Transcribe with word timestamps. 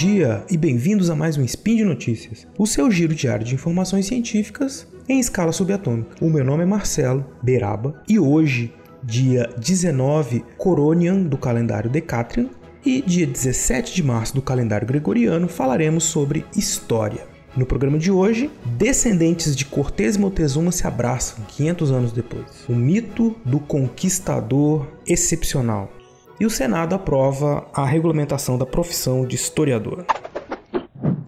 dia 0.00 0.42
e 0.50 0.56
bem-vindos 0.56 1.10
a 1.10 1.14
mais 1.14 1.36
um 1.36 1.44
Spin 1.44 1.76
de 1.76 1.84
Notícias, 1.84 2.46
o 2.56 2.66
seu 2.66 2.90
giro 2.90 3.14
diário 3.14 3.44
de 3.44 3.54
informações 3.54 4.06
científicas 4.06 4.86
em 5.06 5.20
escala 5.20 5.52
subatômica. 5.52 6.16
O 6.22 6.30
meu 6.30 6.42
nome 6.42 6.62
é 6.62 6.66
Marcelo 6.66 7.22
Beraba 7.42 8.02
e 8.08 8.18
hoje, 8.18 8.72
dia 9.04 9.50
19 9.58 10.42
Coronian 10.56 11.22
do 11.24 11.36
calendário 11.36 11.90
Decatrian 11.90 12.48
e 12.82 13.02
dia 13.02 13.26
17 13.26 13.94
de 13.94 14.02
março 14.02 14.34
do 14.34 14.40
calendário 14.40 14.88
gregoriano, 14.88 15.46
falaremos 15.48 16.04
sobre 16.04 16.46
história. 16.56 17.26
No 17.54 17.66
programa 17.66 17.98
de 17.98 18.10
hoje, 18.10 18.50
descendentes 18.78 19.54
de 19.54 19.66
Cortés 19.66 20.16
e 20.16 20.18
Montezuma 20.18 20.72
se 20.72 20.86
abraçam 20.86 21.44
500 21.46 21.92
anos 21.92 22.12
depois. 22.12 22.64
O 22.66 22.72
mito 22.74 23.36
do 23.44 23.60
conquistador 23.60 24.86
excepcional 25.06 25.92
e 26.40 26.46
o 26.46 26.50
Senado 26.50 26.94
aprova 26.94 27.68
a 27.74 27.84
regulamentação 27.84 28.56
da 28.56 28.64
profissão 28.64 29.26
de 29.26 29.36
historiador. 29.36 30.06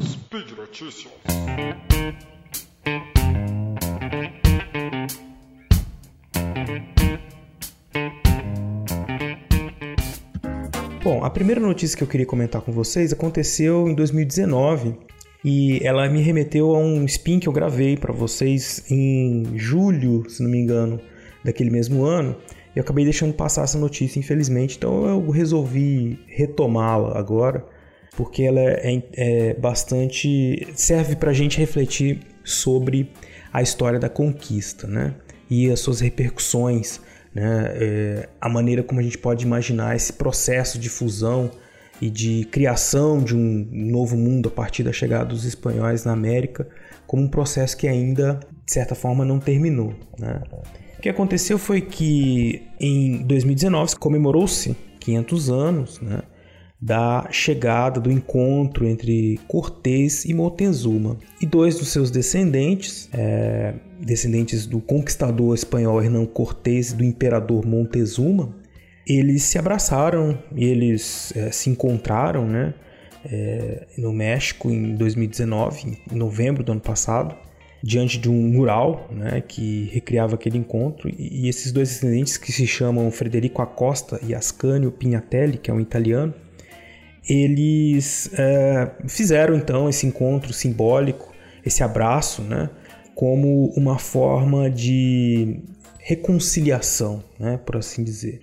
Speed. 0.02 0.52
Bom, 11.04 11.24
a 11.24 11.28
primeira 11.28 11.60
notícia 11.60 11.96
que 11.96 12.02
eu 12.02 12.08
queria 12.08 12.24
comentar 12.24 12.62
com 12.62 12.72
vocês 12.72 13.12
aconteceu 13.12 13.86
em 13.88 13.94
2019 13.94 14.96
e 15.44 15.80
ela 15.84 16.08
me 16.08 16.22
remeteu 16.22 16.74
a 16.74 16.78
um 16.78 17.04
spin 17.04 17.38
que 17.38 17.48
eu 17.48 17.52
gravei 17.52 17.96
para 17.96 18.14
vocês 18.14 18.84
em 18.90 19.58
julho, 19.58 20.24
se 20.30 20.42
não 20.42 20.48
me 20.48 20.58
engano, 20.58 21.00
daquele 21.44 21.70
mesmo 21.70 22.04
ano, 22.04 22.36
eu 22.74 22.82
acabei 22.82 23.04
deixando 23.04 23.34
passar 23.34 23.64
essa 23.64 23.78
notícia, 23.78 24.18
infelizmente, 24.18 24.76
então 24.76 25.06
eu 25.06 25.30
resolvi 25.30 26.18
retomá-la 26.26 27.18
agora, 27.18 27.64
porque 28.16 28.42
ela 28.42 28.60
é, 28.60 29.02
é 29.14 29.54
bastante. 29.54 30.66
serve 30.74 31.16
para 31.16 31.30
a 31.30 31.34
gente 31.34 31.58
refletir 31.58 32.20
sobre 32.44 33.10
a 33.52 33.62
história 33.62 33.98
da 33.98 34.08
conquista, 34.08 34.86
né? 34.86 35.14
E 35.50 35.70
as 35.70 35.80
suas 35.80 36.00
repercussões, 36.00 37.00
né? 37.34 37.72
É, 37.74 38.28
a 38.40 38.48
maneira 38.48 38.82
como 38.82 39.00
a 39.00 39.02
gente 39.02 39.18
pode 39.18 39.44
imaginar 39.44 39.94
esse 39.94 40.14
processo 40.14 40.78
de 40.78 40.88
fusão 40.88 41.50
e 42.00 42.08
de 42.08 42.46
criação 42.50 43.22
de 43.22 43.36
um 43.36 43.68
novo 43.70 44.16
mundo 44.16 44.48
a 44.48 44.52
partir 44.52 44.82
da 44.82 44.92
chegada 44.92 45.26
dos 45.26 45.44
espanhóis 45.44 46.04
na 46.04 46.12
América, 46.12 46.66
como 47.06 47.22
um 47.22 47.28
processo 47.28 47.76
que 47.76 47.86
ainda, 47.86 48.40
de 48.64 48.72
certa 48.72 48.94
forma, 48.94 49.24
não 49.24 49.38
terminou, 49.38 49.94
né? 50.18 50.40
O 51.02 51.08
que 51.08 51.08
aconteceu 51.08 51.58
foi 51.58 51.80
que 51.80 52.62
em 52.78 53.24
2019 53.24 53.96
comemorou-se 53.96 54.76
500 55.00 55.50
anos 55.50 56.00
né, 56.00 56.22
da 56.80 57.26
chegada 57.28 58.00
do 58.00 58.08
encontro 58.08 58.86
entre 58.86 59.40
Cortés 59.48 60.24
e 60.24 60.32
Montezuma. 60.32 61.18
E 61.40 61.44
dois 61.44 61.76
dos 61.76 61.88
seus 61.88 62.08
descendentes, 62.08 63.08
é, 63.12 63.74
descendentes 63.98 64.64
do 64.64 64.80
conquistador 64.80 65.56
espanhol 65.56 66.00
Hernán 66.00 66.24
Cortés 66.24 66.92
e 66.92 66.94
do 66.94 67.02
imperador 67.02 67.66
Montezuma, 67.66 68.54
eles 69.04 69.42
se 69.42 69.58
abraçaram 69.58 70.38
e 70.54 70.64
eles 70.64 71.32
é, 71.34 71.50
se 71.50 71.68
encontraram 71.68 72.46
né, 72.46 72.74
é, 73.24 73.88
no 73.98 74.12
México 74.12 74.70
em 74.70 74.94
2019, 74.94 75.98
em 76.12 76.16
novembro 76.16 76.62
do 76.62 76.70
ano 76.70 76.80
passado 76.80 77.34
diante 77.82 78.18
de 78.18 78.30
um 78.30 78.40
mural 78.40 79.08
né, 79.10 79.42
que 79.46 79.90
recriava 79.92 80.36
aquele 80.36 80.56
encontro. 80.56 81.10
E, 81.18 81.48
esses 81.48 81.72
dois 81.72 81.88
descendentes, 81.88 82.36
que 82.36 82.52
se 82.52 82.66
chamam 82.66 83.10
Frederico 83.10 83.60
Acosta 83.60 84.20
e 84.22 84.34
Ascanio 84.34 84.92
Pignatelli, 84.92 85.58
que 85.58 85.70
é 85.70 85.74
um 85.74 85.80
italiano, 85.80 86.32
eles 87.28 88.30
é, 88.34 88.92
fizeram 89.08 89.56
então 89.56 89.88
esse 89.88 90.06
encontro 90.06 90.52
simbólico, 90.52 91.32
esse 91.64 91.82
abraço, 91.82 92.42
né, 92.42 92.70
como 93.14 93.72
uma 93.76 93.98
forma 93.98 94.70
de 94.70 95.60
reconciliação, 95.98 97.22
né, 97.38 97.58
por 97.64 97.76
assim 97.76 98.02
dizer. 98.02 98.40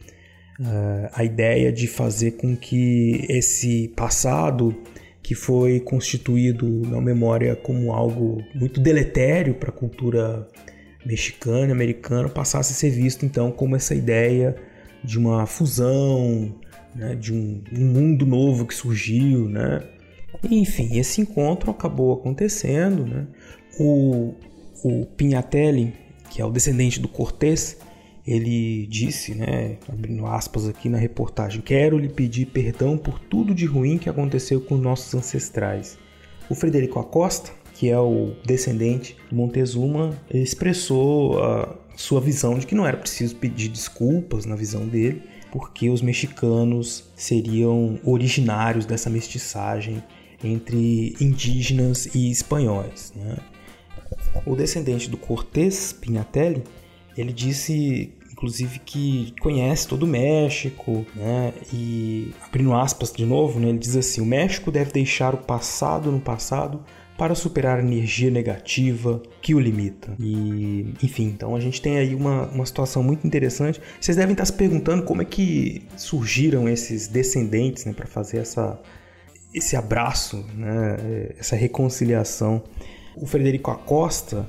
Uh, 0.60 1.08
a 1.14 1.24
ideia 1.24 1.72
de 1.72 1.88
fazer 1.88 2.32
com 2.32 2.54
que 2.54 3.26
esse 3.30 3.88
passado 3.96 4.76
que 5.22 5.36
foi 5.36 5.80
constituído 5.80 6.68
na 6.88 7.02
memória 7.02 7.56
como 7.56 7.92
algo 7.92 8.44
muito 8.56 8.80
deletério 8.80 9.54
para 9.54 9.70
a 9.70 9.74
cultura 9.74 10.48
mexicana, 11.06 11.72
americana, 11.72 12.30
passasse 12.30 12.74
a 12.74 12.76
ser 12.76 12.90
visto 12.90 13.26
então 13.26 13.52
como 13.52 13.76
essa 13.76 13.96
ideia 13.96 14.56
de 15.04 15.18
uma 15.18 15.46
fusão, 15.46 16.54
né, 16.96 17.16
de 17.16 17.34
um, 17.34 17.64
um, 17.74 17.86
mundo 17.86 18.26
novo 18.26 18.66
que 18.66 18.74
surgiu, 18.74 19.48
né? 19.48 19.82
Enfim, 20.50 20.98
esse 20.98 21.22
encontro 21.22 21.72
acabou 21.72 22.14
acontecendo, 22.14 23.06
né? 23.06 23.28
O, 23.80 24.34
o 24.84 25.06
Pinhatelli, 25.06 25.94
que 26.30 26.42
é 26.42 26.46
o 26.46 26.52
descendente 26.52 27.00
do 27.00 27.08
Cortés, 27.08 27.78
ele 28.30 28.86
disse, 28.86 29.34
né, 29.34 29.78
abrindo 29.92 30.24
aspas 30.28 30.68
aqui 30.68 30.88
na 30.88 31.00
reportagem: 31.00 31.62
Quero 31.62 31.98
lhe 31.98 32.08
pedir 32.08 32.46
perdão 32.46 32.96
por 32.96 33.18
tudo 33.18 33.56
de 33.56 33.66
ruim 33.66 33.98
que 33.98 34.08
aconteceu 34.08 34.62
com 34.62 34.78
nossos 34.78 35.16
ancestrais. 35.16 35.98
O 36.48 36.54
Frederico 36.54 37.00
Acosta, 37.00 37.52
que 37.74 37.90
é 37.90 37.98
o 37.98 38.36
descendente 38.46 39.18
do 39.32 39.36
Montezuma, 39.36 40.16
expressou 40.32 41.44
a 41.44 41.76
sua 41.96 42.22
visão 42.22 42.60
de 42.60 42.68
que 42.68 42.76
não 42.76 42.86
era 42.86 42.98
preciso 42.98 43.36
pedir 43.36 43.70
desculpas 43.70 44.46
na 44.46 44.56
visão 44.56 44.88
dele, 44.88 45.24
porque 45.52 45.90
os 45.90 46.04
mexicanos 46.04 47.10
seriam 47.16 48.00
originários 48.04 48.86
dessa 48.86 49.10
mestiçagem 49.10 50.04
entre 50.44 51.16
indígenas 51.20 52.08
e 52.14 52.30
espanhóis. 52.30 53.12
Né? 53.16 53.38
O 54.46 54.56
descendente 54.56 55.10
do 55.10 55.18
Cortés 55.18 55.92
Pinhatelli 55.94 56.62
ele 57.18 57.34
disse 57.34 58.14
inclusive 58.40 58.80
que 58.80 59.34
conhece 59.42 59.86
todo 59.86 60.04
o 60.04 60.08
México, 60.08 61.06
né? 61.14 61.54
E 61.74 62.34
abrindo 62.48 62.74
aspas 62.74 63.12
de 63.12 63.26
novo, 63.26 63.60
né? 63.60 63.68
Ele 63.68 63.78
diz 63.78 63.98
assim: 63.98 64.22
o 64.22 64.26
México 64.26 64.72
deve 64.72 64.94
deixar 64.94 65.34
o 65.36 65.38
passado 65.40 66.10
no 66.10 66.22
passado 66.22 66.82
para 67.18 67.36
superar 67.36 67.80
a 67.80 67.82
energia 67.82 68.32
negativa 68.32 69.22
que 69.42 69.54
o 69.54 69.60
limita. 69.60 70.16
E, 70.18 70.94
enfim, 71.04 71.26
então 71.26 71.54
a 71.54 71.60
gente 71.60 71.82
tem 71.82 71.98
aí 71.98 72.16
uma, 72.16 72.48
uma 72.48 72.66
situação 72.66 73.04
muito 73.04 73.28
interessante. 73.28 73.82
Vocês 74.00 74.16
devem 74.16 74.32
estar 74.32 74.46
se 74.46 74.54
perguntando 74.54 75.04
como 75.04 75.22
é 75.22 75.26
que 75.26 75.86
surgiram 75.98 76.70
esses 76.70 77.10
descendentes 77.10 77.84
né, 77.84 77.92
para 77.92 78.08
fazer 78.08 78.38
essa, 78.38 78.80
esse 79.54 79.76
abraço, 79.76 80.46
né, 80.56 81.34
essa 81.38 81.58
reconciliação. 81.58 82.64
O 83.18 83.26
Frederico 83.26 83.70
Acosta, 83.70 84.48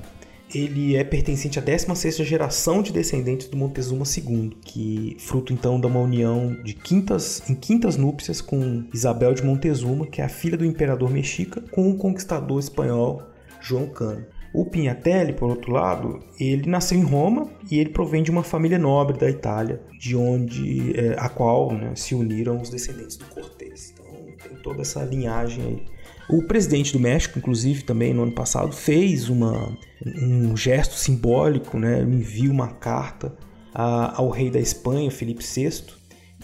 ele 0.53 0.95
é 0.95 1.03
pertencente 1.03 1.59
à 1.59 1.61
16ª 1.61 2.23
geração 2.23 2.81
de 2.81 2.91
descendentes 2.91 3.47
do 3.47 3.57
Montezuma 3.57 4.03
II, 4.05 4.51
que 4.61 5.15
fruto 5.19 5.53
então 5.53 5.79
de 5.79 5.87
uma 5.87 5.99
união 5.99 6.55
de 6.63 6.73
quintas 6.73 7.47
em 7.49 7.55
quintas 7.55 7.97
núpcias 7.97 8.41
com 8.41 8.85
Isabel 8.93 9.33
de 9.33 9.43
Montezuma, 9.43 10.07
que 10.07 10.21
é 10.21 10.25
a 10.25 10.29
filha 10.29 10.57
do 10.57 10.65
imperador 10.65 11.09
mexica, 11.09 11.61
com 11.71 11.89
o 11.89 11.97
conquistador 11.97 12.59
espanhol 12.59 13.23
João 13.61 13.87
Cano. 13.87 14.25
O 14.53 14.65
Pignatelli, 14.65 15.31
por 15.31 15.49
outro 15.49 15.71
lado, 15.71 16.19
ele 16.37 16.69
nasceu 16.69 16.97
em 16.97 17.03
Roma 17.03 17.49
e 17.69 17.79
ele 17.79 17.89
provém 17.89 18.21
de 18.21 18.29
uma 18.29 18.43
família 18.43 18.77
nobre 18.77 19.17
da 19.17 19.29
Itália, 19.29 19.81
de 19.97 20.13
onde 20.15 20.91
é, 20.99 21.15
a 21.17 21.29
qual 21.29 21.71
né, 21.73 21.93
se 21.95 22.13
uniram 22.13 22.59
os 22.59 22.69
descendentes 22.69 23.15
do 23.15 23.25
Cortés. 23.25 23.93
Então 23.93 24.13
tem 24.43 24.57
toda 24.61 24.81
essa 24.81 25.03
linhagem 25.05 25.63
aí. 25.63 26.00
O 26.29 26.43
presidente 26.43 26.93
do 26.93 26.99
México, 26.99 27.37
inclusive, 27.37 27.83
também 27.83 28.13
no 28.13 28.23
ano 28.23 28.31
passado, 28.31 28.71
fez 28.71 29.29
uma, 29.29 29.77
um 30.05 30.55
gesto 30.55 30.95
simbólico, 30.95 31.77
né? 31.77 32.01
enviou 32.01 32.53
uma 32.53 32.69
carta 32.69 33.35
a, 33.73 34.19
ao 34.19 34.29
rei 34.29 34.49
da 34.49 34.59
Espanha, 34.59 35.11
Felipe 35.11 35.43
VI, 35.43 35.83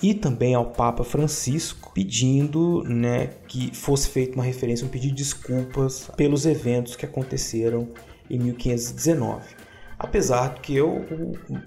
e 0.02 0.14
também 0.14 0.54
ao 0.54 0.72
Papa 0.72 1.04
Francisco, 1.04 1.92
pedindo 1.94 2.84
né, 2.84 3.28
que 3.48 3.76
fosse 3.76 4.10
feita 4.10 4.36
uma 4.36 4.44
referência, 4.44 4.86
um 4.86 4.90
pedido 4.90 5.16
de 5.16 5.24
desculpas 5.24 6.10
pelos 6.16 6.46
eventos 6.46 6.96
que 6.96 7.06
aconteceram 7.06 7.90
em 8.30 8.38
1519. 8.38 9.56
Apesar 10.00 10.54
de 10.54 10.62
que 10.62 10.76
eu, 10.76 11.04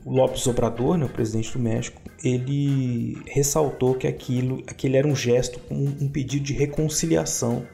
o 0.04 0.12
Lopes 0.12 0.46
Obrador, 0.46 0.96
né, 0.96 1.04
o 1.04 1.08
presidente 1.08 1.52
do 1.52 1.58
México, 1.58 2.00
ele 2.22 3.18
ressaltou 3.26 3.94
que 3.94 4.06
aquilo, 4.06 4.62
aquele 4.68 4.96
era 4.96 5.08
um 5.08 5.16
gesto, 5.16 5.60
um, 5.68 6.04
um 6.04 6.08
pedido 6.08 6.44
de 6.44 6.52
reconciliação 6.52 7.66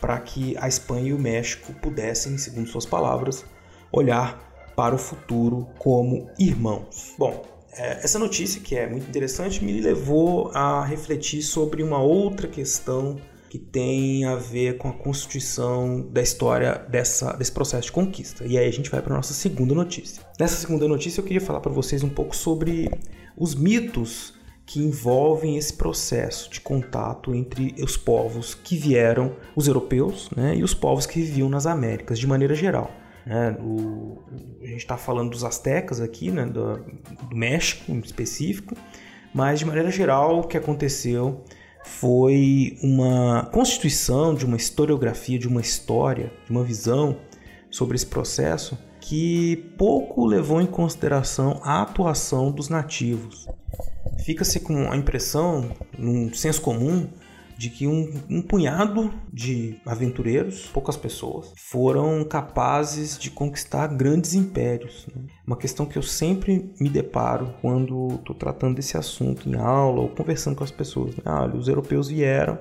para 0.00 0.18
que 0.20 0.56
a 0.58 0.66
Espanha 0.66 1.08
e 1.08 1.12
o 1.12 1.18
México 1.18 1.72
pudessem, 1.74 2.38
segundo 2.38 2.68
suas 2.68 2.86
palavras, 2.86 3.44
olhar 3.92 4.72
para 4.74 4.94
o 4.94 4.98
futuro 4.98 5.68
como 5.78 6.30
irmãos. 6.38 7.14
Bom, 7.18 7.44
é, 7.72 8.04
essa 8.04 8.18
notícia, 8.18 8.60
que 8.60 8.76
é 8.76 8.88
muito 8.88 9.08
interessante, 9.08 9.62
me 9.64 9.80
levou 9.80 10.50
a 10.54 10.84
refletir 10.84 11.42
sobre 11.42 11.82
uma 11.82 12.00
outra 12.00 12.48
questão 12.48 13.16
que 13.50 13.58
tem 13.58 14.24
a 14.24 14.36
ver 14.36 14.78
com 14.78 14.88
a 14.88 14.92
constituição 14.92 16.08
da 16.08 16.22
história 16.22 16.86
dessa, 16.88 17.32
desse 17.32 17.50
processo 17.50 17.86
de 17.86 17.92
conquista. 17.92 18.46
E 18.46 18.56
aí 18.56 18.66
a 18.66 18.72
gente 18.72 18.88
vai 18.88 19.02
para 19.02 19.12
a 19.12 19.16
nossa 19.16 19.34
segunda 19.34 19.74
notícia. 19.74 20.22
Nessa 20.38 20.54
segunda 20.54 20.86
notícia 20.86 21.20
eu 21.20 21.24
queria 21.24 21.40
falar 21.40 21.60
para 21.60 21.72
vocês 21.72 22.04
um 22.04 22.08
pouco 22.08 22.34
sobre 22.34 22.88
os 23.36 23.54
mitos 23.54 24.34
que 24.70 24.78
envolvem 24.78 25.56
esse 25.56 25.72
processo 25.72 26.48
de 26.48 26.60
contato 26.60 27.34
entre 27.34 27.74
os 27.82 27.96
povos 27.96 28.54
que 28.54 28.76
vieram, 28.76 29.34
os 29.56 29.66
europeus, 29.66 30.30
né, 30.36 30.54
e 30.54 30.62
os 30.62 30.72
povos 30.72 31.06
que 31.06 31.20
viviam 31.20 31.48
nas 31.48 31.66
Américas, 31.66 32.20
de 32.20 32.26
maneira 32.28 32.54
geral. 32.54 32.88
Né? 33.26 33.56
O, 33.60 34.22
a 34.62 34.66
gente 34.66 34.76
está 34.76 34.96
falando 34.96 35.30
dos 35.30 35.42
astecas 35.42 36.00
aqui, 36.00 36.30
né, 36.30 36.46
do, 36.46 36.76
do 37.28 37.34
México 37.34 37.90
em 37.90 37.98
específico, 37.98 38.76
mas 39.34 39.58
de 39.58 39.64
maneira 39.64 39.90
geral 39.90 40.38
o 40.38 40.44
que 40.44 40.56
aconteceu 40.56 41.42
foi 41.84 42.78
uma 42.80 43.48
constituição 43.52 44.36
de 44.36 44.46
uma 44.46 44.56
historiografia, 44.56 45.36
de 45.36 45.48
uma 45.48 45.60
história, 45.60 46.32
de 46.44 46.52
uma 46.52 46.62
visão 46.62 47.16
sobre 47.68 47.96
esse 47.96 48.06
processo 48.06 48.78
que 49.00 49.72
pouco 49.76 50.24
levou 50.24 50.60
em 50.60 50.66
consideração 50.66 51.60
a 51.64 51.82
atuação 51.82 52.52
dos 52.52 52.68
nativos. 52.68 53.48
Fica-se 54.24 54.60
com 54.60 54.90
a 54.90 54.96
impressão, 54.96 55.70
num 55.98 56.32
senso 56.32 56.60
comum, 56.60 57.08
de 57.60 57.68
que 57.68 57.86
um, 57.86 58.10
um, 58.30 58.40
punhado 58.40 59.12
de 59.30 59.76
aventureiros, 59.84 60.66
poucas 60.72 60.96
pessoas, 60.96 61.52
foram 61.56 62.24
capazes 62.24 63.18
de 63.18 63.30
conquistar 63.30 63.86
grandes 63.88 64.32
impérios. 64.32 65.06
Né? 65.14 65.24
Uma 65.46 65.58
questão 65.58 65.84
que 65.84 65.98
eu 65.98 66.02
sempre 66.02 66.72
me 66.80 66.88
deparo 66.88 67.54
quando 67.60 68.14
estou 68.14 68.34
tratando 68.34 68.76
desse 68.76 68.96
assunto 68.96 69.46
em 69.46 69.56
aula 69.56 70.00
ou 70.00 70.08
conversando 70.08 70.56
com 70.56 70.64
as 70.64 70.70
pessoas. 70.70 71.14
Né? 71.16 71.22
Ah, 71.26 71.44
os 71.44 71.68
europeus 71.68 72.08
vieram 72.08 72.58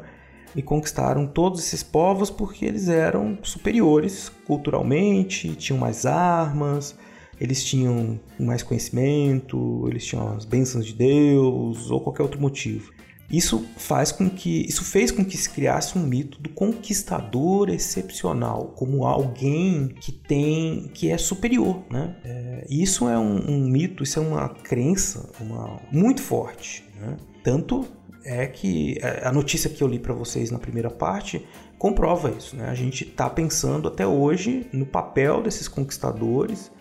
e 0.53 0.61
conquistaram 0.61 1.25
todos 1.25 1.61
esses 1.61 1.81
povos 1.81 2.29
porque 2.29 2.65
eles 2.65 2.89
eram 2.89 3.37
superiores 3.41 4.29
culturalmente, 4.45 5.55
tinham 5.55 5.79
mais 5.79 6.05
armas, 6.05 6.97
eles 7.39 7.63
tinham 7.63 8.19
mais 8.39 8.61
conhecimento, 8.61 9.85
eles 9.87 10.05
tinham 10.05 10.35
as 10.35 10.45
bênçãos 10.45 10.85
de 10.85 10.93
Deus 10.93 11.89
ou 11.89 12.01
qualquer 12.01 12.23
outro 12.23 12.39
motivo. 12.39 12.91
Isso 13.31 13.63
faz 13.77 14.11
com 14.11 14.27
que 14.27 14.65
isso 14.67 14.83
fez 14.83 15.11
com 15.11 15.23
que 15.23 15.37
se 15.37 15.49
criasse 15.49 15.97
um 15.97 16.01
mito 16.01 16.41
do 16.41 16.49
conquistador 16.49 17.69
excepcional 17.69 18.73
como 18.75 19.05
alguém 19.05 19.87
que 19.87 20.11
tem 20.11 20.89
que 20.93 21.11
é 21.11 21.17
superior, 21.17 21.83
né? 21.91 22.15
É, 22.25 22.65
isso 22.67 23.07
é 23.07 23.17
um, 23.19 23.51
um, 23.51 23.69
mito, 23.69 24.01
isso 24.01 24.17
é 24.17 24.21
uma 24.21 24.49
crença, 24.49 25.29
uma 25.39 25.79
muito 25.91 26.23
forte, 26.23 26.83
né? 26.99 27.17
Tanto 27.43 27.85
é 28.25 28.47
que 28.47 28.97
é, 28.99 29.27
a 29.27 29.31
notícia 29.31 29.69
que 29.69 29.83
eu 29.83 29.87
li 29.87 29.99
para 29.99 30.13
vocês 30.13 30.49
na 30.49 30.57
primeira 30.57 30.89
parte 30.89 31.45
comprova 31.77 32.31
isso, 32.31 32.55
né? 32.55 32.67
A 32.67 32.75
gente 32.75 33.03
está 33.03 33.29
pensando 33.29 33.87
até 33.87 34.07
hoje 34.07 34.65
no 34.73 34.87
papel 34.87 35.43
desses 35.43 35.67
conquistadores 35.67 36.71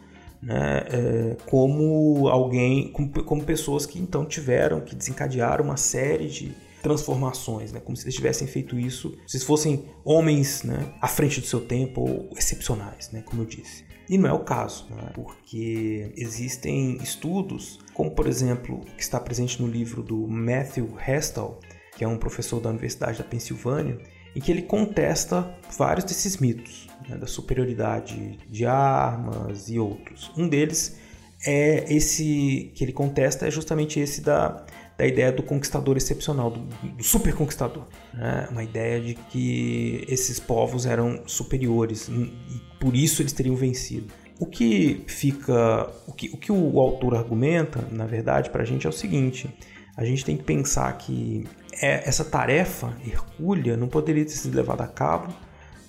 né, 0.42 0.84
é, 0.90 1.36
como 1.46 2.28
alguém, 2.28 2.90
como, 2.92 3.24
como, 3.24 3.44
pessoas 3.44 3.86
que 3.86 3.98
então 3.98 4.24
tiveram, 4.24 4.80
que 4.80 4.94
desencadearam 4.94 5.64
uma 5.64 5.76
série 5.76 6.28
de 6.28 6.54
transformações, 6.82 7.72
né, 7.72 7.80
como 7.80 7.96
se 7.96 8.04
eles 8.04 8.14
tivessem 8.14 8.46
feito 8.46 8.78
isso, 8.78 9.16
se 9.26 9.40
fossem 9.40 9.84
homens 10.04 10.62
né, 10.62 10.94
à 11.00 11.08
frente 11.08 11.40
do 11.40 11.46
seu 11.46 11.60
tempo 11.60 12.00
ou 12.00 12.30
excepcionais, 12.36 13.10
né, 13.10 13.22
como 13.22 13.42
eu 13.42 13.46
disse. 13.46 13.84
E 14.08 14.16
não 14.16 14.28
é 14.28 14.32
o 14.32 14.40
caso, 14.40 14.86
né, 14.90 15.10
porque 15.14 16.12
existem 16.16 16.96
estudos, 17.02 17.80
como 17.92 18.10
por 18.12 18.26
exemplo, 18.26 18.80
que 18.96 19.02
está 19.02 19.20
presente 19.20 19.60
no 19.60 19.68
livro 19.68 20.02
do 20.02 20.26
Matthew 20.26 20.96
Hestel, 21.06 21.58
que 21.96 22.04
é 22.04 22.08
um 22.08 22.16
professor 22.16 22.60
da 22.60 22.70
Universidade 22.70 23.18
da 23.18 23.24
Pensilvânia, 23.24 23.98
em 24.38 24.40
que 24.40 24.52
ele 24.52 24.62
contesta 24.62 25.52
vários 25.76 26.04
desses 26.04 26.36
mitos 26.36 26.86
né, 27.08 27.16
da 27.16 27.26
superioridade 27.26 28.38
de 28.48 28.64
armas 28.64 29.68
e 29.68 29.80
outros. 29.80 30.30
Um 30.36 30.46
deles 30.48 30.96
é 31.44 31.92
esse 31.92 32.70
que 32.72 32.84
ele 32.84 32.92
contesta 32.92 33.48
é 33.48 33.50
justamente 33.50 33.98
esse 33.98 34.20
da, 34.20 34.64
da 34.96 35.04
ideia 35.04 35.32
do 35.32 35.42
conquistador 35.42 35.96
excepcional, 35.96 36.52
do, 36.52 36.60
do 36.60 37.02
super 37.02 37.34
conquistador. 37.34 37.82
Né? 38.14 38.46
Uma 38.52 38.62
ideia 38.62 39.00
de 39.00 39.14
que 39.14 40.04
esses 40.08 40.38
povos 40.38 40.86
eram 40.86 41.24
superiores 41.26 42.06
e 42.06 42.32
por 42.78 42.94
isso 42.94 43.22
eles 43.22 43.32
teriam 43.32 43.56
vencido. 43.56 44.06
O 44.38 44.46
que 44.46 45.02
fica, 45.08 45.90
o 46.06 46.12
que 46.12 46.30
o, 46.32 46.36
que 46.36 46.52
o 46.52 46.78
autor 46.78 47.16
argumenta, 47.16 47.84
na 47.90 48.06
verdade, 48.06 48.50
para 48.50 48.62
a 48.62 48.64
gente 48.64 48.86
é 48.86 48.88
o 48.88 48.92
seguinte: 48.92 49.52
a 49.98 50.04
gente 50.04 50.24
tem 50.24 50.36
que 50.36 50.44
pensar 50.44 50.96
que 50.96 51.44
é, 51.82 52.08
essa 52.08 52.24
tarefa 52.24 52.96
hercúlea 53.04 53.76
não 53.76 53.88
poderia 53.88 54.24
ter 54.24 54.30
sido 54.30 54.54
levada 54.54 54.84
a 54.84 54.86
cabo 54.86 55.34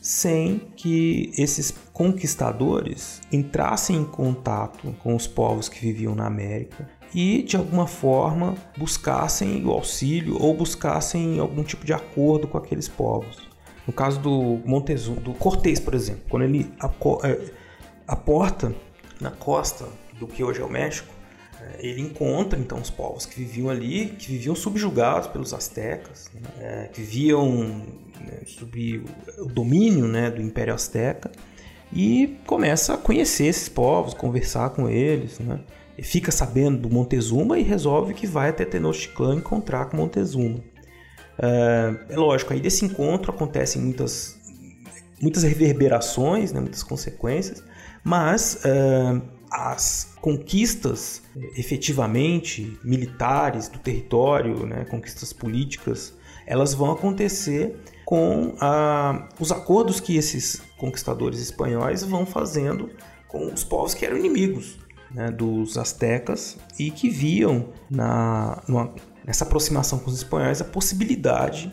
sem 0.02 0.58
que 0.76 1.32
esses 1.38 1.72
conquistadores 1.94 3.22
entrassem 3.32 3.98
em 3.98 4.04
contato 4.04 4.96
com 5.04 5.16
os 5.16 5.28
povos 5.28 5.70
que 5.70 5.80
viviam 5.80 6.16
na 6.16 6.26
América 6.26 6.90
e 7.14 7.44
de 7.44 7.56
alguma 7.56 7.86
forma 7.86 8.56
buscassem 8.76 9.64
o 9.64 9.70
auxílio 9.70 10.42
ou 10.42 10.56
buscassem 10.56 11.38
algum 11.38 11.62
tipo 11.62 11.86
de 11.86 11.94
acordo 11.94 12.48
com 12.48 12.58
aqueles 12.58 12.88
povos. 12.88 13.48
No 13.86 13.94
caso 13.94 14.20
do 14.20 14.60
Montezuma, 14.66 15.22
do 15.22 15.36
Cortés, 15.36 15.80
por 15.80 15.94
exemplo, 15.94 16.24
quando 16.28 16.44
ele 16.44 16.72
é, 17.24 17.52
aporta 18.08 18.74
na 19.22 19.30
costa 19.30 19.86
do 20.18 20.26
que 20.26 20.44
hoje 20.44 20.62
é 20.62 20.66
o 20.66 20.70
México, 20.70 21.19
ele 21.80 22.02
encontra 22.02 22.60
então 22.60 22.80
os 22.80 22.90
povos 22.90 23.26
que 23.26 23.36
viviam 23.38 23.70
ali, 23.70 24.08
que 24.18 24.32
viviam 24.32 24.56
subjugados 24.56 25.28
pelos 25.28 25.54
astecas, 25.54 26.30
né, 26.34 26.42
é, 26.60 26.90
que 26.92 27.02
viviam 27.02 27.86
né, 28.20 28.42
sob 28.46 29.04
o 29.38 29.46
domínio 29.46 30.08
né, 30.08 30.30
do 30.30 30.42
Império 30.42 30.74
Azteca 30.74 31.32
e 31.92 32.40
começa 32.46 32.94
a 32.94 32.98
conhecer 32.98 33.46
esses 33.46 33.68
povos, 33.68 34.14
conversar 34.14 34.70
com 34.72 34.90
eles, 34.90 35.40
né? 35.40 35.60
Fica 36.02 36.32
sabendo 36.32 36.78
do 36.78 36.90
Montezuma 36.90 37.60
e 37.60 37.64
resolve 37.64 38.14
que 38.14 38.26
vai 38.26 38.50
até 38.50 38.64
Tenochtitlan 38.64 39.36
encontrar 39.36 39.86
com 39.86 39.98
Montezuma. 39.98 40.62
É, 41.38 42.14
é 42.14 42.16
lógico, 42.16 42.54
aí 42.54 42.62
desse 42.62 42.86
encontro 42.86 43.32
acontecem 43.32 43.82
muitas, 43.82 44.40
muitas 45.22 45.44
reverberações, 45.44 46.54
né, 46.54 46.62
muitas 46.62 46.84
consequências, 46.84 47.62
mas 48.04 48.64
é, 48.64 49.22
as 49.52 50.14
conquistas 50.22 51.22
efetivamente 51.56 52.78
militares 52.84 53.68
do 53.68 53.80
território, 53.80 54.66
né, 54.66 54.86
conquistas 54.86 55.34
políticas, 55.34 56.14
elas 56.46 56.74
vão 56.74 56.92
acontecer 56.92 57.76
com 58.06 58.56
a, 58.60 59.30
os 59.40 59.52
acordos 59.52 60.00
que 60.00 60.16
esses 60.16 60.62
conquistadores 60.78 61.40
espanhóis 61.40 62.04
vão 62.04 62.26
fazendo 62.26 62.90
com 63.28 63.54
os 63.54 63.64
povos 63.64 63.94
que 63.94 64.06
eram 64.06 64.18
inimigos 64.18 64.80
né, 65.12 65.30
dos 65.30 65.78
astecas 65.78 66.58
e 66.78 66.90
que 66.90 67.10
viam 67.10 67.70
na, 67.90 68.62
numa, 68.68 68.94
nessa 69.26 69.44
aproximação 69.44 70.00
com 70.00 70.10
os 70.10 70.18
espanhóis 70.18 70.62
a 70.62 70.66
possibilidade 70.66 71.72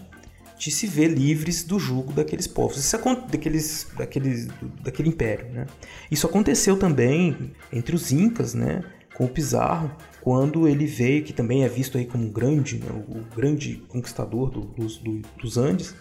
de 0.59 0.71
se 0.71 0.87
ver 0.87 1.09
livres 1.09 1.63
do 1.63 1.79
jugo 1.79 2.13
daqueles 2.13 2.47
povos, 2.47 2.79
Isso, 2.79 2.97
daqueles, 3.31 3.87
daqueles, 3.97 4.49
daquele 4.83 5.09
império. 5.09 5.53
Né? 5.53 5.67
Isso 6.11 6.27
aconteceu 6.27 6.79
também 6.79 7.53
entre 7.73 7.95
os 7.95 8.11
incas, 8.11 8.55
né, 8.55 8.83
com 9.15 9.25
o 9.25 9.29
Pizarro, 9.29 9.91
quando 10.21 10.67
ele 10.67 10.87
veio, 10.87 11.23
que 11.23 11.33
também 11.33 11.65
é 11.65 11.69
visto 11.69 11.97
aí 11.97 12.05
como 12.05 12.25
um 12.25 12.31
grande, 12.31 12.79
né, 12.79 12.91
o, 12.91 13.35
grande 13.35 13.77
conquistador 13.89 14.51
do, 14.51 14.61
dos, 14.61 14.99
do, 14.99 15.21
dos 15.41 15.57
Andes, 15.57 15.95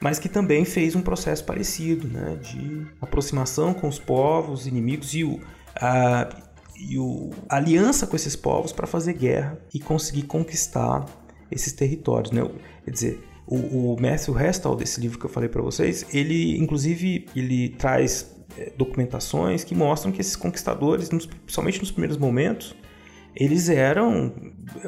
mas 0.00 0.18
que 0.18 0.28
também 0.28 0.64
fez 0.64 0.94
um 0.94 1.02
processo 1.02 1.44
parecido, 1.44 2.08
né, 2.08 2.36
de 2.36 2.86
aproximação 3.00 3.72
com 3.72 3.88
os 3.88 3.98
povos 3.98 4.66
inimigos 4.66 5.14
e, 5.14 5.24
o, 5.24 5.40
a, 5.76 6.28
e 6.76 6.98
o, 6.98 7.30
a 7.48 7.56
aliança 7.56 8.06
com 8.06 8.16
esses 8.16 8.36
povos 8.36 8.72
para 8.72 8.86
fazer 8.86 9.14
guerra 9.14 9.58
e 9.72 9.80
conseguir 9.80 10.22
conquistar 10.22 11.04
esses 11.50 11.72
territórios. 11.72 12.32
Né? 12.32 12.42
Quer 12.84 12.90
dizer, 12.90 13.31
o, 13.46 13.94
o 13.94 13.96
Matthew 14.00 14.38
Hestal, 14.38 14.76
desse 14.76 15.00
livro 15.00 15.18
que 15.18 15.26
eu 15.26 15.30
falei 15.30 15.48
para 15.48 15.62
vocês, 15.62 16.06
ele 16.12 16.58
inclusive 16.58 17.26
ele 17.34 17.70
traz 17.70 18.34
é, 18.56 18.72
documentações 18.76 19.64
que 19.64 19.74
mostram 19.74 20.12
que 20.12 20.20
esses 20.20 20.36
conquistadores, 20.36 21.10
nos, 21.10 21.26
principalmente 21.26 21.80
nos 21.80 21.90
primeiros 21.90 22.16
momentos, 22.16 22.74
eles 23.34 23.68
eram 23.68 24.32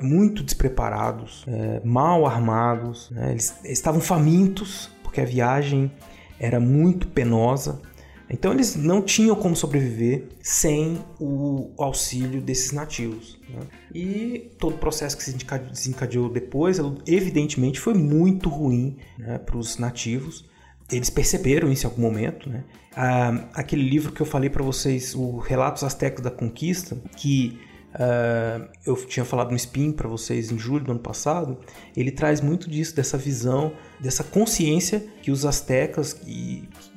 muito 0.03 0.43
despreparados, 0.43 1.45
é, 1.49 1.81
mal 1.85 2.27
armados, 2.27 3.11
né? 3.11 3.31
eles 3.31 3.55
estavam 3.65 4.01
famintos 4.01 4.91
porque 5.03 5.21
a 5.21 5.25
viagem 5.25 5.91
era 6.39 6.61
muito 6.61 7.09
penosa 7.09 7.81
então 8.29 8.53
eles 8.53 8.75
não 8.75 9.03
tinham 9.03 9.37
como 9.37 9.55
sobreviver 9.55 10.29
sem 10.41 10.99
o 11.21 11.71
auxílio 11.79 12.41
desses 12.41 12.73
nativos. 12.73 13.39
Né? 13.49 13.61
E 13.95 14.51
todo 14.59 14.75
o 14.75 14.79
processo 14.79 15.17
que 15.17 15.23
se 15.23 15.35
desencadeou 15.71 16.29
depois, 16.29 16.79
evidentemente, 17.07 17.79
foi 17.79 17.95
muito 17.95 18.49
ruim 18.49 18.97
né, 19.19 19.39
para 19.39 19.57
os 19.57 19.79
nativos. 19.79 20.45
Eles 20.91 21.11
perceberam 21.11 21.71
isso 21.71 21.87
em 21.87 21.91
algum 21.91 22.03
momento. 22.03 22.49
Né? 22.49 22.65
Ah, 22.97 23.49
aquele 23.55 23.83
livro 23.83 24.13
que 24.13 24.21
eu 24.21 24.27
falei 24.27 24.49
para 24.49 24.63
vocês, 24.63 25.15
o 25.15 25.39
Relatos 25.39 25.85
Aztecas 25.85 26.23
da 26.23 26.31
Conquista, 26.31 26.97
que 27.17 27.59
Uh, 27.95 28.69
eu 28.85 28.97
tinha 29.07 29.25
falado 29.25 29.51
no 29.51 29.57
Spin 29.57 29.93
para 29.93 30.09
vocês 30.09 30.51
em 30.51 30.59
julho 30.59 30.85
do 30.85 30.91
ano 30.91 31.01
passado. 31.01 31.59
Ele 31.97 32.11
traz 32.11 32.41
muito 32.41 32.69
disso, 32.69 32.95
dessa 32.95 33.17
visão, 33.17 33.73
dessa 34.01 34.25
consciência 34.25 35.01
que 35.23 35.31
os 35.31 35.47
astecas 35.47 36.21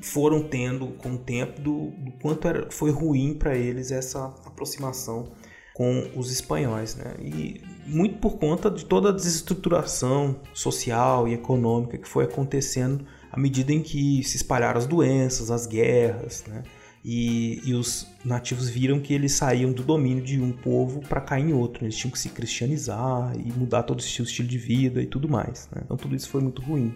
foram 0.01 0.41
tendo 0.41 0.87
com 0.97 1.13
o 1.13 1.17
tempo 1.17 1.61
do, 1.61 1.91
do 1.91 2.11
quanto 2.13 2.47
era, 2.47 2.71
foi 2.71 2.89
ruim 2.89 3.35
para 3.35 3.55
eles 3.55 3.91
essa 3.91 4.25
aproximação 4.43 5.31
com 5.75 6.09
os 6.15 6.31
espanhóis. 6.31 6.95
Né? 6.95 7.13
E 7.21 7.61
muito 7.85 8.17
por 8.17 8.39
conta 8.39 8.71
de 8.71 8.83
toda 8.83 9.09
a 9.09 9.11
desestruturação 9.11 10.39
social 10.51 11.27
e 11.27 11.33
econômica 11.35 11.99
que 11.99 12.07
foi 12.07 12.23
acontecendo 12.23 13.05
à 13.31 13.39
medida 13.39 13.71
em 13.71 13.83
que 13.83 14.23
se 14.23 14.37
espalharam 14.37 14.79
as 14.79 14.87
doenças, 14.87 15.51
as 15.51 15.67
guerras, 15.67 16.43
né? 16.47 16.63
E, 17.03 17.61
e, 17.63 17.73
os 17.73 18.07
nativos 18.25 18.67
viram 18.67 18.99
que 18.99 19.13
eles 19.13 19.31
saíam 19.33 19.71
do 19.71 19.83
domínio 19.83 20.23
de 20.23 20.41
um 20.41 20.51
povo 20.51 20.99
para 21.01 21.21
cair 21.21 21.45
em 21.45 21.53
outro. 21.53 21.85
Eles 21.85 21.95
tinham 21.95 22.11
que 22.11 22.19
se 22.19 22.29
cristianizar 22.29 23.33
e 23.37 23.51
mudar 23.53 23.83
todo 23.83 23.99
o 23.99 24.03
estilo, 24.03 24.47
de 24.47 24.57
vida 24.57 25.01
e 25.01 25.05
tudo 25.05 25.29
mais. 25.29 25.69
Né? 25.73 25.81
Então 25.85 25.95
tudo 25.95 26.15
isso 26.15 26.29
foi 26.29 26.41
muito 26.41 26.61
ruim. 26.61 26.93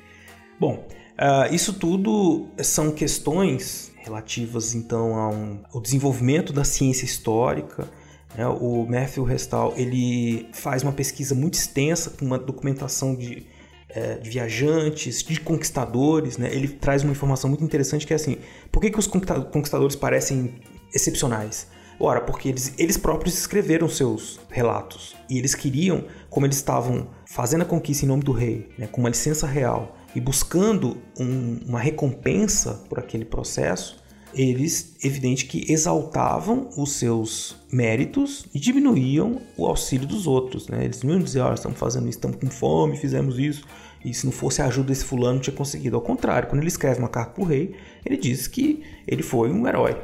Bom, 0.60 0.86
uh, 1.14 1.54
isso 1.54 1.74
tudo 1.74 2.48
são 2.62 2.92
questões 2.92 3.92
relativas 3.98 4.76
então 4.76 5.16
ao, 5.16 5.34
ao 5.74 5.82
desenvolvimento 5.82 6.52
da 6.52 6.64
ciência 6.64 7.06
histórica. 7.06 7.88
Né? 8.36 8.46
O 8.48 8.86
Matthew 8.86 9.24
Restal 9.24 9.74
ele 9.78 10.48
faz 10.52 10.84
uma 10.84 10.92
pesquisa 10.92 11.34
muito 11.34 11.54
extensa 11.54 12.10
com 12.10 12.26
uma 12.26 12.38
documentação 12.38 13.16
de 13.16 13.46
é, 13.94 14.16
de 14.16 14.30
viajantes, 14.30 15.24
de 15.24 15.40
conquistadores, 15.40 16.38
né? 16.38 16.50
Ele 16.54 16.68
traz 16.68 17.04
uma 17.04 17.12
informação 17.12 17.50
muito 17.50 17.64
interessante 17.64 18.06
que 18.08 18.14
é 18.14 18.16
assim: 18.16 18.38
por 18.72 18.82
que, 18.82 18.90
que 18.90 19.00
os 19.00 19.08
conquistadores 19.08 19.96
parecem 19.96 20.56
excepcionais? 20.94 21.68
Ora, 22.00 22.20
porque 22.20 22.50
eles, 22.50 22.74
eles 22.80 22.98
próprios 22.98 23.38
escreveram 23.38 23.88
seus 23.88 24.40
relatos 24.50 25.16
e 25.30 25.38
eles 25.38 25.54
queriam, 25.54 26.06
como 26.32 26.48
eles 26.48 26.56
estavam 26.56 27.08
fazendo 27.28 27.62
a 27.62 27.66
conquista 27.66 28.06
em 28.06 28.08
nome 28.08 28.24
do 28.24 28.32
rei, 28.32 28.70
né, 28.76 28.88
com 28.88 29.02
uma 29.02 29.10
licença 29.10 29.46
real 29.46 29.96
e 30.16 30.20
buscando 30.20 30.98
um, 31.20 31.60
uma 31.68 31.80
recompensa 31.80 32.84
por 32.90 32.98
aquele 32.98 33.24
processo, 33.24 34.01
eles, 34.34 34.96
evidente 35.04 35.46
que 35.46 35.72
exaltavam 35.72 36.70
os 36.78 36.94
seus 36.94 37.56
méritos 37.72 38.46
e 38.54 38.60
diminuíam 38.60 39.42
o 39.58 39.66
auxílio 39.66 40.08
dos 40.08 40.28
outros. 40.28 40.68
Né? 40.68 40.86
Eles 40.86 41.04
não 41.04 41.12
iam 41.12 41.20
dizer, 41.20 41.42
oh, 41.42 41.54
estamos 41.54 41.78
fazendo 41.78 42.08
isso, 42.08 42.18
estamos 42.18 42.38
com 42.38 42.48
fome, 42.48 42.98
fizemos 42.98 43.38
isso, 43.38 43.66
e 44.04 44.14
se 44.14 44.26
não 44.26 44.32
fosse 44.32 44.62
a 44.62 44.66
ajuda 44.66 44.88
desse 44.90 45.06
fulano, 45.06 45.36
não 45.36 45.42
tinha 45.42 45.56
conseguido. 45.56 45.96
Ao 45.96 46.02
contrário, 46.02 46.50
quando 46.50 46.62
ele 46.62 46.70
escreve 46.70 47.00
uma 47.00 47.10
carta 47.10 47.34
para 47.34 47.44
o 47.44 47.48
rei, 47.48 47.76
ele 48.06 48.18
diz 48.18 48.48
que 48.48 48.84
ele 49.08 49.22
foi 49.22 49.52
um 49.52 49.68
herói. 49.68 49.98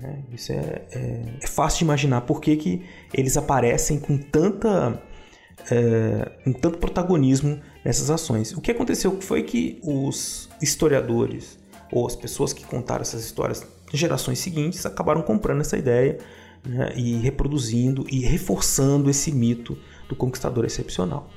Né? 0.00 0.18
Isso 0.32 0.52
é, 0.52 0.82
é, 0.92 1.22
é, 1.40 1.46
fácil 1.46 1.78
de 1.78 1.84
imaginar 1.84 2.22
por 2.22 2.40
que, 2.40 2.56
que 2.56 2.82
eles 3.12 3.36
aparecem 3.36 3.98
com 3.98 4.16
tanta... 4.16 5.02
É, 5.70 6.32
com 6.44 6.52
tanto 6.52 6.78
protagonismo 6.78 7.58
nessas 7.84 8.10
ações. 8.10 8.52
O 8.52 8.60
que 8.60 8.72
aconteceu 8.72 9.18
foi 9.20 9.44
que 9.44 9.78
os 9.82 10.50
historiadores 10.60 11.58
ou 11.92 12.06
as 12.06 12.16
pessoas 12.16 12.52
que 12.52 12.64
contaram 12.64 13.02
essas 13.02 13.24
histórias 13.24 13.64
gerações 13.92 14.38
seguintes 14.38 14.84
acabaram 14.86 15.22
comprando 15.22 15.60
essa 15.60 15.76
ideia 15.76 16.18
né, 16.64 16.92
e 16.96 17.16
reproduzindo 17.16 18.06
e 18.10 18.20
reforçando 18.20 19.10
esse 19.10 19.30
mito 19.32 19.76
do 20.08 20.16
conquistador 20.16 20.64
excepcional. 20.64 21.28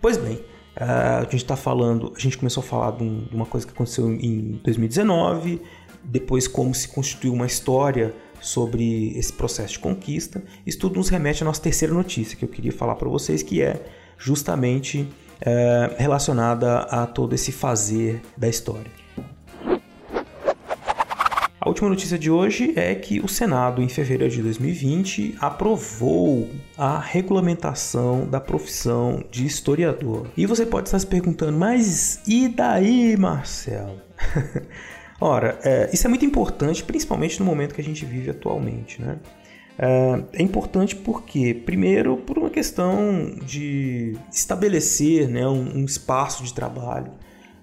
Pois 0.00 0.16
bem, 0.16 0.40
a 0.74 1.22
gente 1.24 1.36
está 1.36 1.56
falando, 1.56 2.12
a 2.16 2.18
gente 2.18 2.38
começou 2.38 2.62
a 2.62 2.66
falar 2.66 2.92
de, 2.92 3.04
uma 3.32 3.46
coisa 3.46 3.66
que 3.66 3.72
aconteceu 3.72 4.10
em 4.10 4.60
2019, 4.64 5.60
depois 6.02 6.48
como 6.48 6.74
se 6.74 6.88
constituiu 6.88 7.32
uma 7.32 7.46
história 7.46 8.14
sobre 8.40 9.16
esse 9.16 9.32
processo 9.32 9.74
de 9.74 9.78
conquista. 9.78 10.42
Isso 10.66 10.78
tudo 10.78 10.96
nos 10.96 11.08
remete 11.08 11.42
à 11.42 11.46
nossa 11.46 11.60
terceira 11.60 11.94
notícia 11.94 12.36
que 12.36 12.44
eu 12.44 12.48
queria 12.48 12.72
falar 12.72 12.96
para 12.96 13.08
vocês, 13.08 13.42
que 13.42 13.62
é 13.62 13.84
justamente 14.18 15.08
é, 15.40 15.94
relacionada 15.98 16.78
a 16.80 17.06
todo 17.06 17.34
esse 17.34 17.52
fazer 17.52 18.20
da 18.36 18.48
história. 18.48 19.01
Última 21.72 21.88
notícia 21.88 22.18
de 22.18 22.30
hoje 22.30 22.74
é 22.76 22.94
que 22.94 23.18
o 23.20 23.26
Senado, 23.26 23.80
em 23.80 23.88
fevereiro 23.88 24.30
de 24.30 24.42
2020, 24.42 25.36
aprovou 25.40 26.50
a 26.76 26.98
regulamentação 26.98 28.28
da 28.28 28.38
profissão 28.38 29.24
de 29.30 29.46
historiador. 29.46 30.26
E 30.36 30.44
você 30.44 30.66
pode 30.66 30.88
estar 30.88 30.98
se 30.98 31.06
perguntando, 31.06 31.56
mas 31.56 32.20
e 32.28 32.46
daí, 32.46 33.16
Marcelo? 33.16 33.98
Ora, 35.18 35.58
é, 35.64 35.88
isso 35.94 36.06
é 36.06 36.10
muito 36.10 36.26
importante, 36.26 36.84
principalmente 36.84 37.40
no 37.40 37.46
momento 37.46 37.74
que 37.74 37.80
a 37.80 37.84
gente 37.84 38.04
vive 38.04 38.28
atualmente, 38.28 39.00
né? 39.00 39.18
É, 39.78 40.24
é 40.34 40.42
importante 40.42 40.94
porque, 40.94 41.54
primeiro, 41.54 42.18
por 42.18 42.36
uma 42.36 42.50
questão 42.50 43.34
de 43.46 44.14
estabelecer 44.30 45.26
né, 45.26 45.48
um, 45.48 45.78
um 45.78 45.84
espaço 45.86 46.44
de 46.44 46.52
trabalho 46.52 47.12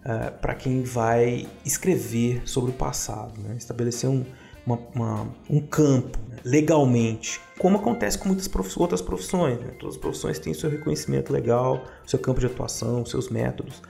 uh, 0.05 0.31
para 0.39 0.53
quem 0.55 0.83
vai 0.83 1.47
escrever 1.65 2.41
sobre 2.45 2.71
o 2.71 2.73
passado, 2.73 3.39
né? 3.41 3.55
estabelecer 3.57 4.09
um, 4.09 4.23
uma, 4.65 4.79
uma, 4.93 5.35
um 5.49 5.59
campo 5.59 6.17
né? 6.29 6.37
legalmente, 6.43 7.39
como 7.57 7.77
acontece 7.77 8.17
com 8.17 8.27
muitas 8.27 8.47
prof... 8.47 8.71
outras 8.79 9.01
profissões. 9.01 9.59
Né? 9.59 9.71
Todas 9.79 9.95
as 9.95 10.01
profissões 10.01 10.39
têm 10.39 10.53
seu 10.53 10.69
reconhecimento 10.69 11.31
legal, 11.31 11.83
seu 12.05 12.19
campo 12.19 12.39
de 12.39 12.45
atuação, 12.45 13.05
seus 13.05 13.29
métodos. 13.29 13.81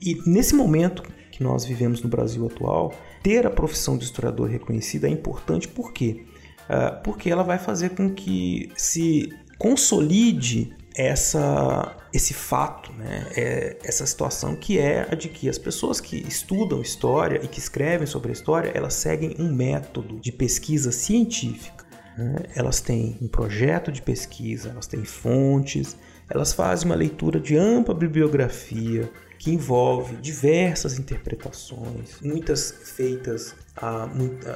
E 0.00 0.20
nesse 0.26 0.54
momento 0.54 1.02
que 1.32 1.42
nós 1.42 1.64
vivemos 1.64 2.02
no 2.02 2.08
Brasil 2.08 2.46
atual, 2.46 2.92
ter 3.22 3.46
a 3.46 3.50
profissão 3.50 3.96
de 3.98 4.04
historiador 4.04 4.48
reconhecida 4.48 5.08
é 5.08 5.10
importante 5.10 5.68
por 5.68 5.92
quê? 5.92 6.24
Uh, 6.68 7.02
porque 7.02 7.30
ela 7.30 7.42
vai 7.42 7.58
fazer 7.58 7.90
com 7.90 8.12
que 8.12 8.70
se 8.76 9.32
consolide 9.58 10.76
essa, 10.98 11.96
esse 12.12 12.34
fato, 12.34 12.92
né? 12.92 13.28
é 13.36 13.78
essa 13.84 14.04
situação 14.04 14.56
que 14.56 14.80
é 14.80 15.06
a 15.08 15.14
de 15.14 15.28
que 15.28 15.48
as 15.48 15.56
pessoas 15.56 16.00
que 16.00 16.16
estudam 16.26 16.82
história 16.82 17.40
e 17.40 17.46
que 17.46 17.60
escrevem 17.60 18.06
sobre 18.06 18.30
a 18.30 18.32
história, 18.32 18.72
elas 18.74 18.94
seguem 18.94 19.36
um 19.38 19.52
método 19.52 20.18
de 20.18 20.32
pesquisa 20.32 20.90
científica. 20.90 21.86
Né? 22.16 22.34
Elas 22.56 22.80
têm 22.80 23.16
um 23.22 23.28
projeto 23.28 23.92
de 23.92 24.02
pesquisa, 24.02 24.70
elas 24.70 24.88
têm 24.88 25.04
fontes, 25.04 25.96
elas 26.28 26.52
fazem 26.52 26.86
uma 26.86 26.96
leitura 26.96 27.38
de 27.38 27.56
ampla 27.56 27.94
bibliografia 27.94 29.08
que 29.38 29.52
envolve 29.52 30.16
diversas 30.16 30.98
interpretações, 30.98 32.20
muitas 32.20 32.74
feitas 32.96 33.54
há, 33.76 34.08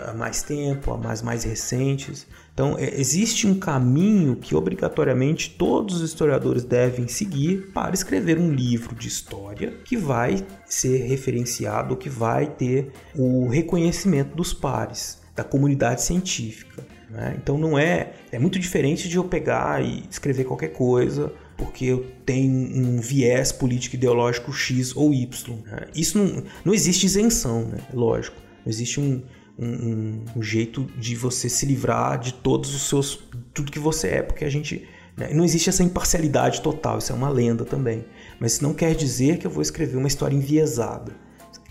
há 0.08 0.12
mais 0.12 0.42
tempo, 0.42 0.92
há 0.92 0.98
mais, 0.98 1.22
mais 1.22 1.44
recentes. 1.44 2.26
Então, 2.52 2.76
é, 2.76 3.00
existe 3.00 3.46
um 3.46 3.58
caminho 3.58 4.36
que 4.36 4.54
obrigatoriamente 4.56 5.50
todos 5.50 5.96
os 5.96 6.02
historiadores 6.02 6.64
devem 6.64 7.06
seguir 7.06 7.70
para 7.72 7.94
escrever 7.94 8.38
um 8.38 8.52
livro 8.52 8.94
de 8.94 9.06
história 9.06 9.72
que 9.84 9.96
vai 9.96 10.44
ser 10.66 11.06
referenciado, 11.06 11.96
que 11.96 12.10
vai 12.10 12.46
ter 12.46 12.90
o 13.14 13.48
reconhecimento 13.48 14.34
dos 14.34 14.52
pares, 14.52 15.22
da 15.34 15.44
comunidade 15.44 16.02
científica. 16.02 16.84
Né? 17.08 17.36
Então, 17.40 17.56
não 17.56 17.78
é. 17.78 18.14
É 18.32 18.38
muito 18.38 18.58
diferente 18.58 19.08
de 19.08 19.16
eu 19.16 19.24
pegar 19.24 19.84
e 19.84 20.02
escrever 20.10 20.44
qualquer 20.44 20.72
coisa 20.72 21.32
porque 21.62 21.84
eu 21.84 22.04
tenho 22.26 22.50
um 22.50 23.00
viés 23.00 23.52
político 23.52 23.94
ideológico 23.94 24.52
X 24.52 24.96
ou 24.96 25.14
Y. 25.14 25.56
Né? 25.64 25.86
Isso 25.94 26.18
não, 26.18 26.42
não 26.64 26.74
existe 26.74 27.06
isenção, 27.06 27.66
né? 27.66 27.78
lógico. 27.94 28.36
Não 28.66 28.70
existe 28.70 28.98
um, 28.98 29.22
um, 29.56 30.24
um, 30.36 30.42
jeito 30.42 30.84
de 30.98 31.14
você 31.14 31.48
se 31.48 31.64
livrar 31.64 32.18
de 32.18 32.34
todos 32.34 32.74
os 32.74 32.88
seus. 32.88 33.20
tudo 33.54 33.70
que 33.70 33.78
você 33.78 34.08
é, 34.08 34.22
porque 34.22 34.44
a 34.44 34.50
gente. 34.50 34.88
Né? 35.16 35.32
Não 35.32 35.44
existe 35.44 35.68
essa 35.68 35.84
imparcialidade 35.84 36.60
total, 36.62 36.98
isso 36.98 37.12
é 37.12 37.14
uma 37.14 37.28
lenda 37.28 37.64
também. 37.64 38.04
Mas 38.40 38.54
isso 38.54 38.64
não 38.64 38.74
quer 38.74 38.92
dizer 38.96 39.38
que 39.38 39.46
eu 39.46 39.50
vou 39.50 39.62
escrever 39.62 39.96
uma 39.96 40.08
história 40.08 40.34
enviesada. 40.34 41.14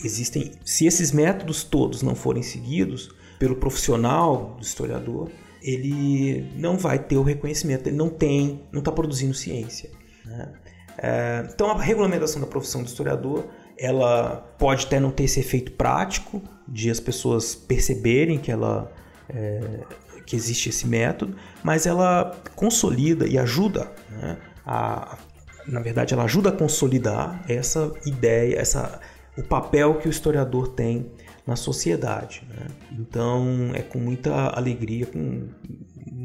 Existem. 0.02 0.52
Se 0.64 0.86
esses 0.86 1.12
métodos 1.12 1.64
todos 1.64 2.02
não 2.02 2.14
forem 2.14 2.42
seguidos 2.42 3.10
pelo 3.38 3.56
profissional 3.56 4.56
do 4.58 4.62
historiador, 4.62 5.30
ele 5.62 6.50
não 6.56 6.76
vai 6.76 6.98
ter 6.98 7.16
o 7.16 7.22
reconhecimento, 7.22 7.88
ele 7.88 7.96
não 7.96 8.08
tem, 8.08 8.62
não 8.72 8.80
está 8.80 8.90
produzindo 8.90 9.34
ciência. 9.34 9.90
Né? 10.24 10.52
É, 10.98 11.48
então 11.52 11.70
a 11.70 11.80
regulamentação 11.80 12.40
da 12.40 12.46
profissão 12.46 12.82
do 12.82 12.88
historiador 12.88 13.46
ela 13.78 14.54
pode 14.58 14.86
até 14.86 15.00
não 15.00 15.10
ter 15.10 15.24
esse 15.24 15.40
efeito 15.40 15.72
prático 15.72 16.42
de 16.68 16.90
as 16.90 17.00
pessoas 17.00 17.54
perceberem 17.54 18.38
que 18.38 18.50
ela 18.50 18.92
é, 19.28 19.80
que 20.26 20.36
existe 20.36 20.68
esse 20.68 20.86
método, 20.86 21.36
mas 21.64 21.86
ela 21.86 22.36
consolida 22.54 23.26
e 23.26 23.38
ajuda 23.38 23.90
né, 24.10 24.38
a, 24.64 25.18
na 25.66 25.80
verdade 25.80 26.14
ela 26.14 26.24
ajuda 26.24 26.50
a 26.50 26.52
consolidar 26.52 27.42
essa 27.48 27.92
ideia, 28.04 28.56
essa 28.58 29.00
o 29.36 29.42
papel 29.42 29.94
que 29.94 30.06
o 30.06 30.10
historiador 30.10 30.68
tem 30.68 31.10
na 31.46 31.56
sociedade. 31.56 32.46
Né? 32.48 32.66
Então 32.92 33.72
é 33.74 33.82
com 33.82 33.98
muita 33.98 34.48
alegria, 34.50 35.06
com 35.06 35.48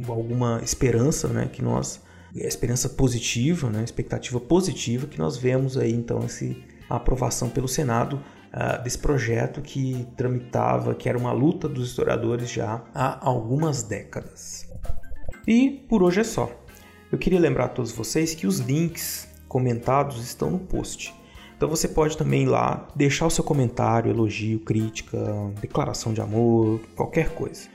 alguma 0.07 0.61
esperança, 0.63 1.27
né, 1.27 1.49
que 1.51 1.61
nós 1.61 2.01
esperança 2.35 2.87
positiva, 2.87 3.69
né, 3.69 3.83
expectativa 3.83 4.39
positiva 4.39 5.07
que 5.07 5.17
nós 5.17 5.37
vemos 5.37 5.75
aí 5.75 5.91
então 5.91 6.23
esse 6.23 6.63
a 6.89 6.95
aprovação 6.95 7.49
pelo 7.49 7.67
Senado 7.67 8.21
uh, 8.53 8.81
desse 8.81 8.97
projeto 8.97 9.61
que 9.61 10.07
tramitava, 10.15 10.95
que 10.95 11.09
era 11.09 11.17
uma 11.17 11.31
luta 11.31 11.67
dos 11.67 11.89
historiadores 11.89 12.49
já 12.49 12.83
há 12.93 13.27
algumas 13.27 13.83
décadas. 13.83 14.69
E 15.45 15.85
por 15.89 16.03
hoje 16.03 16.21
é 16.21 16.23
só. 16.23 16.49
Eu 17.11 17.17
queria 17.17 17.39
lembrar 17.39 17.65
a 17.65 17.69
todos 17.69 17.91
vocês 17.91 18.33
que 18.33 18.47
os 18.47 18.59
links 18.59 19.27
comentados 19.47 20.23
estão 20.23 20.51
no 20.51 20.59
post. 20.59 21.13
Então 21.57 21.67
você 21.67 21.87
pode 21.87 22.15
também 22.15 22.43
ir 22.43 22.45
lá 22.45 22.87
deixar 22.95 23.25
o 23.25 23.31
seu 23.31 23.43
comentário, 23.43 24.11
elogio, 24.11 24.59
crítica, 24.59 25.17
declaração 25.59 26.13
de 26.13 26.21
amor, 26.21 26.79
qualquer 26.95 27.33
coisa. 27.33 27.67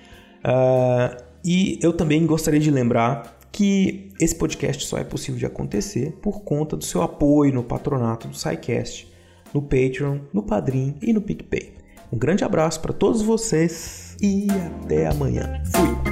Uh, 0.44 1.20
e 1.44 1.80
eu 1.82 1.92
também 1.92 2.24
gostaria 2.24 2.60
de 2.60 2.70
lembrar 2.70 3.38
que 3.50 4.12
esse 4.20 4.34
podcast 4.34 4.86
só 4.86 4.96
é 4.98 5.04
possível 5.04 5.38
de 5.38 5.46
acontecer 5.46 6.12
por 6.22 6.42
conta 6.42 6.76
do 6.76 6.84
seu 6.84 7.02
apoio 7.02 7.52
no 7.52 7.64
patronato 7.64 8.28
do 8.28 8.36
SciCast, 8.36 9.12
no 9.52 9.60
Patreon, 9.60 10.20
no 10.32 10.42
Padrim 10.44 10.94
e 11.02 11.12
no 11.12 11.20
PicPay. 11.20 11.74
Um 12.10 12.18
grande 12.18 12.44
abraço 12.44 12.80
para 12.80 12.92
todos 12.92 13.20
vocês 13.20 14.16
e 14.22 14.46
até 14.82 15.06
amanhã. 15.06 15.62
Fui! 15.74 16.12